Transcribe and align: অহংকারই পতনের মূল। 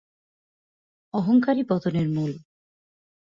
অহংকারই 1.13 1.63
পতনের 1.63 2.07
মূল। 2.09 2.31